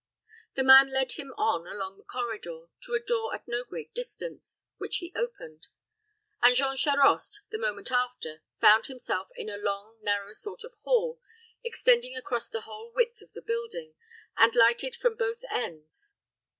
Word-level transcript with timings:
The 0.55 0.63
man 0.63 0.89
led 0.91 1.11
him 1.11 1.31
on 1.37 1.67
along 1.67 1.95
the 1.97 2.03
corridor, 2.03 2.69
to 2.85 2.93
a 2.95 2.99
door 2.99 3.35
at 3.35 3.47
no 3.47 3.63
great 3.63 3.93
distance, 3.93 4.65
which 4.79 4.97
he 4.97 5.13
opened; 5.15 5.67
and 6.41 6.55
Jean 6.55 6.75
Charost, 6.75 7.41
the 7.51 7.59
moment 7.59 7.91
after, 7.91 8.41
found 8.59 8.87
himself 8.87 9.27
in 9.35 9.47
a 9.47 9.57
long, 9.59 9.99
narrow 10.01 10.33
sort 10.33 10.63
of 10.63 10.73
hall, 10.83 11.19
extending 11.63 12.15
across 12.17 12.49
the 12.49 12.61
whole 12.61 12.91
width 12.95 13.21
of 13.21 13.31
the 13.33 13.43
building, 13.43 13.93
and 14.35 14.55
lighted 14.55 14.95
from 14.95 15.15
both 15.15 15.43
ends. 15.51 16.15